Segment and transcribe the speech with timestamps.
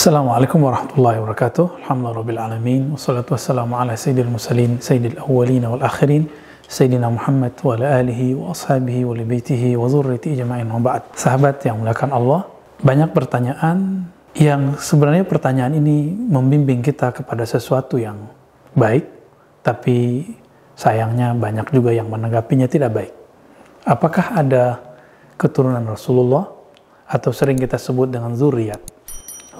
[0.00, 1.84] Assalamualaikum warahmatullahi wabarakatuh.
[1.84, 2.82] Alhamdulillah rabbil alamin.
[2.96, 6.24] Wassalatu wassalamu ala sayyidil mursalin, sayyidil awwalin wal akhirin,
[6.64, 11.12] sayyidina Muhammad wa ala alihi wa ashabihi wa libaitihi wa zurriyati ijma'in wa ba'd.
[11.12, 12.48] Sahabat yang mulakan Allah,
[12.80, 14.08] banyak pertanyaan
[14.40, 18.24] yang sebenarnya pertanyaan ini membimbing kita kepada sesuatu yang
[18.72, 19.04] baik,
[19.60, 20.24] tapi
[20.80, 23.12] sayangnya banyak juga yang menanggapinya tidak baik.
[23.84, 24.80] Apakah ada
[25.36, 26.48] keturunan Rasulullah
[27.04, 28.89] atau sering kita sebut dengan zuriat?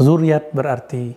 [0.00, 1.12] Zuriat berarti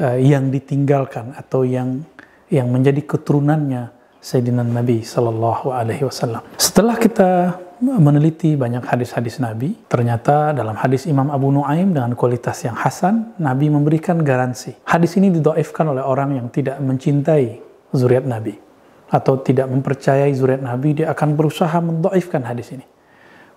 [0.00, 2.00] uh, yang ditinggalkan atau yang
[2.48, 6.42] yang menjadi keturunannya Sayyidina Nabi Sallallahu Alaihi Wasallam.
[6.56, 12.74] Setelah kita meneliti banyak hadis-hadis Nabi, ternyata dalam hadis Imam Abu Nuaim dengan kualitas yang
[12.74, 14.72] hasan, Nabi memberikan garansi.
[14.88, 17.60] Hadis ini didoifkan oleh orang yang tidak mencintai
[17.92, 18.56] zuriat Nabi
[19.12, 22.86] atau tidak mempercayai zuriat Nabi, dia akan berusaha mendoifkan hadis ini.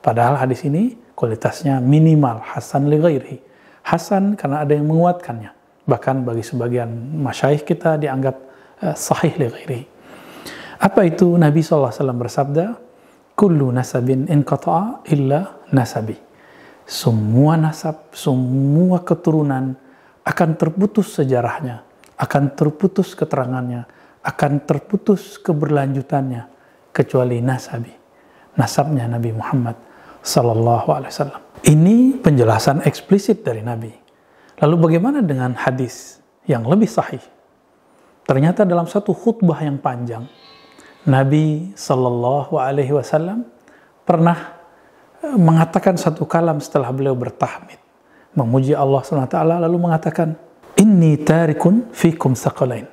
[0.04, 3.49] Padahal hadis ini kualitasnya minimal, hasan li ghairihi
[3.90, 5.52] hasan karena ada yang menguatkannya.
[5.90, 8.36] Bahkan bagi sebagian masyaikh kita dianggap
[8.86, 9.82] uh, sahih li.
[10.80, 12.78] Apa itu Nabi SAW bersabda?
[13.34, 16.16] Kullu nasabin inqata'a illa nasabi.
[16.86, 19.74] Semua nasab, semua keturunan
[20.26, 21.86] akan terputus sejarahnya,
[22.18, 23.86] akan terputus keterangannya,
[24.22, 26.46] akan terputus keberlanjutannya
[26.94, 27.94] kecuali nasabi.
[28.58, 29.78] Nasabnya Nabi Muhammad
[30.22, 31.42] sallallahu alaihi wasallam.
[31.60, 33.92] Ini penjelasan eksplisit dari Nabi.
[34.60, 37.22] Lalu bagaimana dengan hadis yang lebih sahih?
[38.24, 40.24] Ternyata dalam satu khutbah yang panjang,
[41.04, 43.44] Nabi Shallallahu Alaihi Wasallam
[44.08, 44.60] pernah
[45.20, 47.80] mengatakan satu kalam setelah beliau bertahmid,
[48.36, 50.36] memuji Allah SWT lalu mengatakan,
[50.80, 52.88] Inni tarikun fikum sakalain.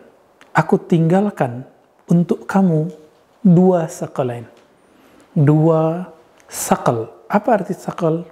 [0.50, 1.62] Aku tinggalkan
[2.10, 2.90] untuk kamu
[3.46, 4.48] dua sakalain.
[5.36, 6.10] Dua
[6.50, 7.12] sakal.
[7.30, 8.26] Apa arti sakal?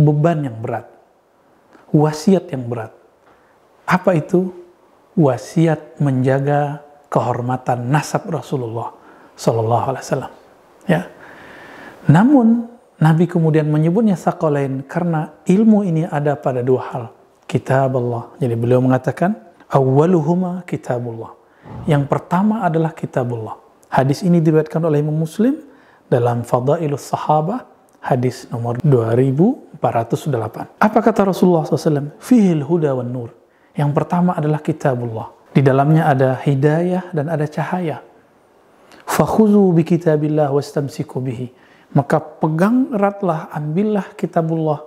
[0.00, 0.88] Beban yang berat,
[1.92, 2.92] wasiat yang berat.
[3.84, 4.56] Apa itu?
[5.18, 6.80] Wasiat menjaga
[7.10, 8.94] kehormatan nasab Rasulullah
[9.34, 10.32] Sallallahu Alaihi Wasallam.
[10.86, 11.10] Ya.
[12.06, 12.70] Namun
[13.00, 17.04] Nabi kemudian menyebutnya sakolain karena ilmu ini ada pada dua hal.
[17.50, 18.30] Kitab Allah.
[18.38, 19.34] Jadi beliau mengatakan,
[19.66, 21.34] awaluhuma kitabullah.
[21.90, 23.58] Yang pertama adalah kitabullah.
[23.90, 25.58] Hadis ini diriwayatkan oleh Imam Muslim
[26.06, 27.66] dalam Fadailus Sahabah
[28.00, 30.80] hadis nomor 2408.
[30.80, 32.16] Apa kata Rasulullah SAW?
[32.16, 33.30] Fihil huda wan nur.
[33.76, 35.30] Yang pertama adalah kitabullah.
[35.52, 38.02] Di dalamnya ada hidayah dan ada cahaya.
[39.04, 41.50] Fakhuzu bi kitabillah wastamsiku bihi.
[41.90, 44.86] Maka pegang eratlah, ambillah kitabullah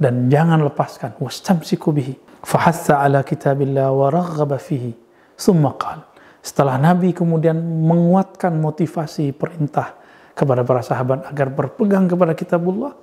[0.00, 1.20] dan jangan lepaskan.
[1.20, 2.16] Wastamsiku bihi.
[2.40, 4.96] Fahassa ala kitabillah wa raghaba fihi.
[5.36, 6.08] Summa qal.
[6.40, 9.98] Setelah Nabi kemudian menguatkan motivasi perintah
[10.38, 12.94] kepada para sahabat agar berpegang kepada kitabullah.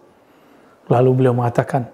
[0.88, 1.92] Lalu beliau mengatakan,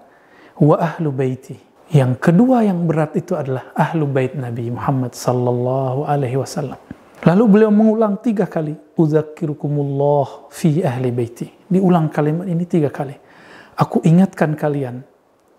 [0.62, 1.58] wa ahlu baiti.
[1.92, 6.78] Yang kedua yang berat itu adalah ahlu bait Nabi Muhammad sallallahu alaihi wasallam.
[7.22, 11.50] Lalu beliau mengulang tiga kali, Uzakirukumullah fi ahli baiti.
[11.68, 13.14] Diulang kalimat ini tiga kali.
[13.76, 15.04] Aku ingatkan kalian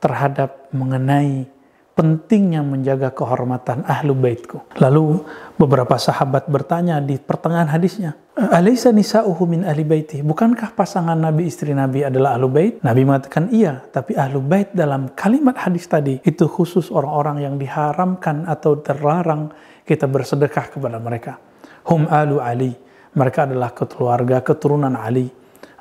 [0.01, 1.47] terhadap mengenai
[1.93, 4.65] pentingnya menjaga kehormatan ahlu baitku.
[4.81, 5.21] Lalu
[5.57, 10.25] beberapa sahabat bertanya di pertengahan hadisnya, Alaysa nisa'uhu min ahli baiti?
[10.25, 12.81] Bukankah pasangan Nabi istri Nabi adalah ahlu bait?
[12.81, 18.49] Nabi mengatakan iya, tapi ahlu bait dalam kalimat hadis tadi itu khusus orang-orang yang diharamkan
[18.49, 19.53] atau terlarang
[19.85, 21.37] kita bersedekah kepada mereka.
[21.85, 22.73] Hum alu Ali.
[23.13, 25.29] Mereka adalah keluarga keturunan Ali.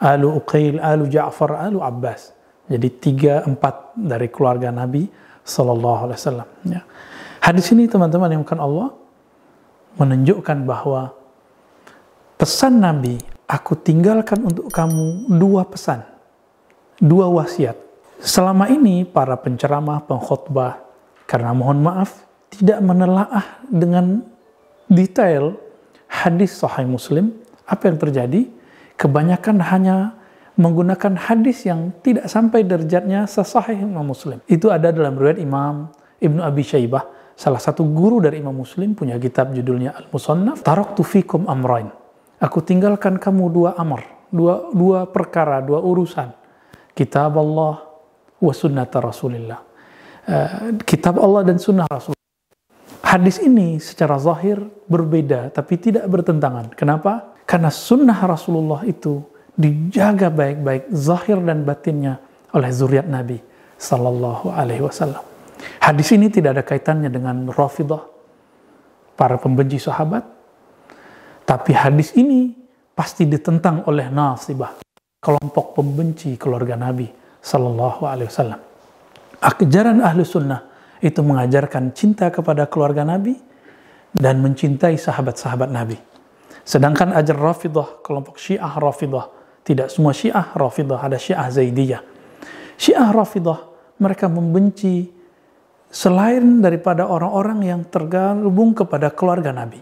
[0.05, 2.37] Alu Uqail, alu Ja'far, alu Abbas.
[2.69, 5.09] Jadi tiga empat dari keluarga Nabi
[5.43, 6.49] Sallallahu Alaihi Wasallam.
[6.67, 6.81] Ya.
[7.43, 8.89] Hadis ini teman-teman yang bukan Allah
[9.99, 11.13] menunjukkan bahwa
[12.39, 13.19] pesan Nabi,
[13.51, 16.07] aku tinggalkan untuk kamu dua pesan,
[17.03, 17.75] dua wasiat.
[18.23, 20.79] Selama ini para penceramah, pengkhotbah,
[21.27, 22.23] karena mohon maaf
[22.55, 24.23] tidak menelaah dengan
[24.87, 25.59] detail
[26.07, 27.35] hadis Sahih Muslim,
[27.67, 28.47] apa yang terjadi?
[28.95, 29.97] Kebanyakan hanya
[30.57, 34.41] menggunakan hadis yang tidak sampai derajatnya sesahih Imam Muslim.
[34.45, 35.89] Itu ada dalam riwayat Imam
[36.21, 41.49] Ibnu Abi Syaibah, salah satu guru dari Imam Muslim punya kitab judulnya Al-Musannaf, Taraktu fikum
[41.49, 41.91] amrain.
[42.43, 46.35] Aku tinggalkan kamu dua amr, dua dua perkara, dua urusan.
[46.93, 47.83] Kitab Allah
[48.43, 49.61] wa sunnata Rasulillah.
[50.23, 52.15] Uh, kitab Allah dan sunnah Rasul.
[53.03, 56.71] Hadis ini secara zahir berbeda tapi tidak bertentangan.
[56.79, 57.35] Kenapa?
[57.43, 62.21] Karena sunnah Rasulullah itu dijaga baik-baik zahir dan batinnya
[62.57, 63.41] oleh zuriat Nabi
[63.77, 65.21] sallallahu alaihi wasallam.
[65.79, 68.03] Hadis ini tidak ada kaitannya dengan Rafidah
[69.15, 70.25] para pembenci sahabat,
[71.47, 72.55] tapi hadis ini
[72.97, 74.79] pasti ditentang oleh nasibah
[75.23, 77.07] kelompok pembenci keluarga Nabi
[77.39, 78.61] sallallahu alaihi wasallam.
[79.43, 80.63] Ajaran ahli sunnah
[81.03, 83.35] itu mengajarkan cinta kepada keluarga Nabi
[84.15, 85.99] dan mencintai sahabat-sahabat Nabi.
[86.63, 92.03] Sedangkan ajar Rafidah, kelompok Syiah Rafidah, tidak semua Syiah Rafidah, ada Syiah Zaidiyah.
[92.75, 93.63] Syiah Rafidah,
[94.03, 95.07] mereka membenci
[95.87, 99.79] selain daripada orang-orang yang tergabung kepada keluarga Nabi.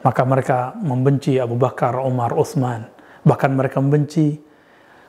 [0.00, 2.88] Maka mereka membenci Abu Bakar, Umar, Utsman.
[3.20, 4.38] Bahkan mereka membenci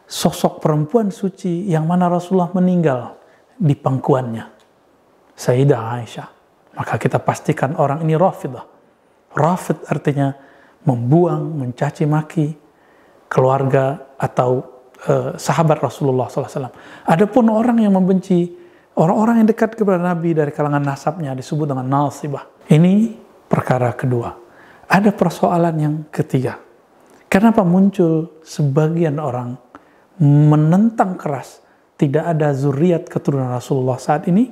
[0.03, 3.15] sosok perempuan suci yang mana Rasulullah meninggal
[3.55, 4.45] di pangkuannya.
[5.31, 6.29] Sayyidah Aisyah.
[6.75, 8.67] Maka kita pastikan orang ini Rafidah.
[9.31, 10.35] Rafid artinya
[10.83, 12.47] membuang, mencaci maki
[13.31, 14.67] keluarga atau
[15.07, 16.67] uh, sahabat Rasulullah SAW.
[17.07, 18.59] Adapun orang yang membenci
[18.91, 22.43] Orang-orang yang dekat kepada Nabi dari kalangan nasabnya disebut dengan nasibah.
[22.67, 23.15] Ini
[23.47, 24.35] perkara kedua.
[24.91, 26.59] Ada persoalan yang ketiga.
[27.31, 29.55] Kenapa muncul sebagian orang
[30.19, 31.63] menentang keras
[31.95, 34.51] tidak ada zuriat keturunan Rasulullah saat ini?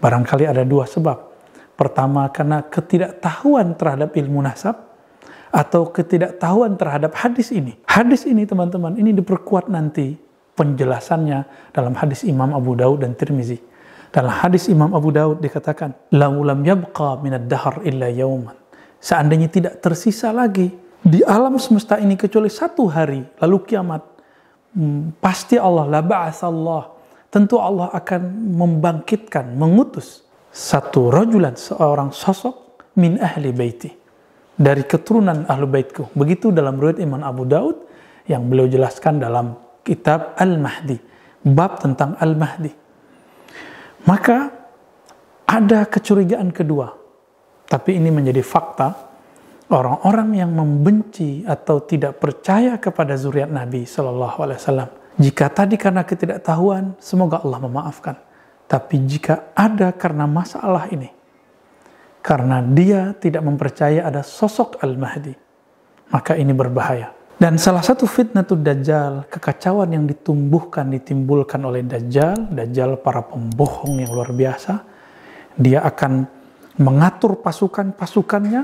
[0.00, 1.36] Barangkali ada dua sebab.
[1.76, 4.93] Pertama karena ketidaktahuan terhadap ilmu nasab
[5.54, 7.78] atau ketidaktahuan terhadap hadis ini.
[7.86, 10.18] Hadis ini teman-teman ini diperkuat nanti
[10.58, 13.62] penjelasannya dalam hadis Imam Abu Daud dan Tirmizi.
[14.10, 18.54] Dalam hadis Imam Abu Daud dikatakan, "Lam yabqa minad dahar illa yauman."
[18.98, 24.02] Seandainya tidak tersisa lagi di alam semesta ini kecuali satu hari, lalu kiamat,
[24.74, 26.82] hmm, pasti Allah la ba'atsallah.
[27.30, 28.22] Tentu Allah akan
[28.54, 30.22] membangkitkan, mengutus
[30.54, 34.03] satu rajulan, seorang sosok min ahli baiti.
[34.54, 36.14] Dari keturunan ahlu baitku.
[36.14, 37.76] Begitu dalam riwayat Imam Abu Daud
[38.30, 40.96] yang beliau jelaskan dalam kitab Al-Mahdi,
[41.44, 42.72] bab tentang Al-Mahdi.
[44.08, 44.48] Maka
[45.44, 46.92] ada kecurigaan kedua,
[47.68, 49.12] tapi ini menjadi fakta.
[49.64, 56.04] Orang-orang yang membenci atau tidak percaya kepada zuriat Nabi Shallallahu Alaihi Wasallam, jika tadi karena
[56.04, 58.16] ketidaktahuan, semoga Allah memaafkan.
[58.68, 61.08] Tapi jika ada karena masalah ini,
[62.24, 65.36] karena dia tidak mempercaya ada sosok Al-Mahdi,
[66.08, 67.12] maka ini berbahaya.
[67.36, 74.00] Dan salah satu fitnah itu Dajjal, kekacauan yang ditumbuhkan, ditimbulkan oleh Dajjal, Dajjal para pembohong
[74.00, 74.80] yang luar biasa,
[75.60, 76.24] dia akan
[76.80, 78.62] mengatur pasukan-pasukannya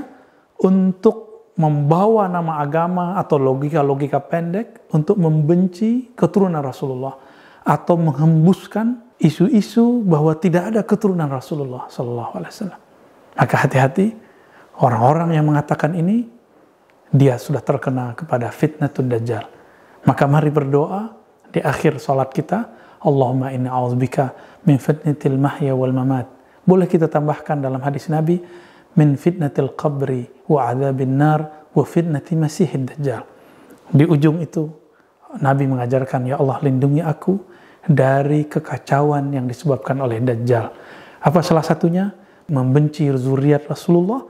[0.65, 7.13] untuk membawa nama agama atau logika-logika pendek untuk membenci keturunan Rasulullah
[7.61, 12.81] atau menghembuskan isu-isu bahwa tidak ada keturunan Rasulullah Sallallahu Alaihi Wasallam.
[13.41, 14.13] Maka hati-hati
[14.77, 16.29] orang-orang yang mengatakan ini
[17.09, 19.49] dia sudah terkena kepada fitnatul dajjal.
[20.05, 21.17] Maka mari berdoa
[21.49, 22.69] di akhir salat kita,
[23.01, 24.31] Allahumma inni a'udzubika
[24.69, 26.29] min fitnatil mahya wal mamat.
[26.61, 28.37] Boleh kita tambahkan dalam hadis Nabi,
[28.93, 33.25] min fitnatil qabri wa adzabin nar wa fitnati masihid dajjal.
[33.89, 34.69] Di ujung itu
[35.41, 37.41] Nabi mengajarkan, ya Allah lindungi aku
[37.89, 40.69] dari kekacauan yang disebabkan oleh dajjal.
[41.25, 42.20] Apa salah satunya?
[42.51, 44.27] Membenci zuriat Rasulullah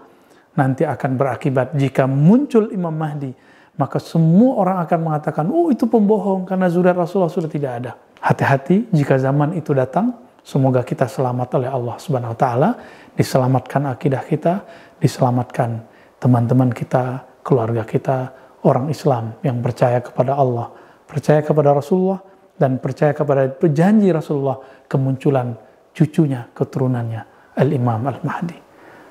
[0.54, 1.74] nanti akan berakibat.
[1.74, 3.34] Jika muncul Imam Mahdi
[3.82, 7.92] maka semua orang akan mengatakan oh itu pembohong karena zuriat Rasulullah sudah tidak ada.
[8.22, 10.14] Hati-hati jika zaman itu datang
[10.46, 12.70] semoga kita selamat oleh Allah Subhanahu wa taala
[13.18, 14.54] diselamatkan akidah kita
[15.02, 15.82] diselamatkan
[16.22, 18.18] teman-teman kita keluarga kita
[18.66, 20.70] orang Islam yang percaya kepada Allah
[21.10, 22.22] percaya kepada Rasulullah
[22.58, 25.58] dan percaya kepada perjanji Rasulullah kemunculan
[25.98, 28.58] cucunya keturunannya Al-Imam Al-Mahdi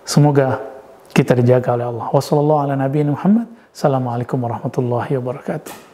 [0.04, 0.70] semoga
[1.10, 2.06] kita dijaga oleh Allah.
[3.70, 5.89] Wassalamualaikum warahmatullahi wabarakatuh.